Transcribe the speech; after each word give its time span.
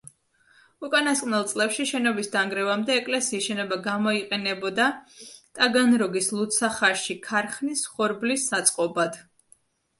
უკანასკნელ 0.85 1.43
წლებში, 1.51 1.85
შენობის 1.89 2.31
დანგრევამდე, 2.37 2.95
ეკლესიის 3.03 3.45
შენობა 3.51 3.79
გამოიყენებოდა 3.89 4.89
ტაგანროგის 5.61 6.33
ლუდსახარში 6.39 7.21
ქარხნის 7.31 7.89
ხორბლის 7.95 8.51
საწყობად. 8.55 9.25